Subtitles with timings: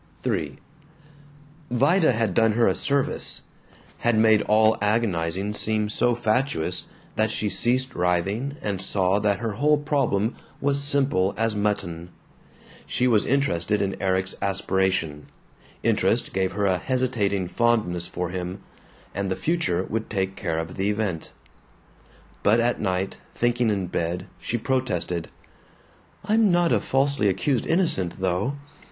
[0.25, 0.57] III
[1.69, 3.43] Vida had done her a service;
[3.99, 6.85] had made all agonizing seem so fatuous
[7.17, 12.09] that she ceased writhing and saw that her whole problem was simple as mutton:
[12.87, 15.27] she was interested in Erik's aspiration;
[15.83, 18.63] interest gave her a hesitating fondness for him;
[19.13, 21.31] and the future would take care of the event....
[22.41, 25.27] But at night, thinking in bed, she protested,
[26.25, 28.55] "I'm not a falsely accused innocent, though!